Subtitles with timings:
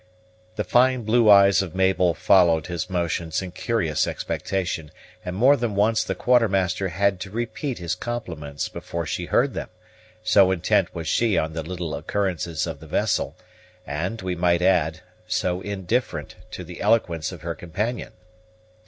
[0.55, 4.89] The fine blue eyes of Mabel followed his motions in curious expectation,
[5.23, 9.69] and more than once the Quartermaster had to repeat his compliments before she heard them,
[10.23, 13.35] so intent was she on the little occurrences of the vessel,
[13.85, 18.11] and, we might add, so indifferent to the eloquence of her companion.